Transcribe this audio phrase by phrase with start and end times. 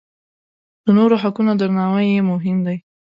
[0.85, 2.77] د نورو حقونه درناوی یې مهم دی.